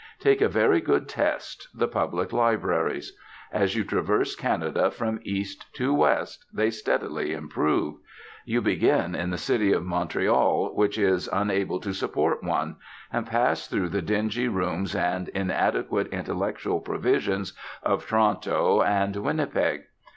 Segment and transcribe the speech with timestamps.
[0.17, 3.15] Take a very good test, the public libraries.
[3.51, 7.97] As you traverse Canada from east to west they steadily improve.
[8.43, 12.77] You begin in the city of Montreal, which is unable to support one,
[13.13, 17.43] and pass through the dingy rooms and inadequate intellectual provision
[17.83, 19.83] of Toronto and Winnipeg.